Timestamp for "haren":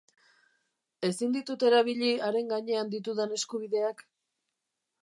2.29-2.51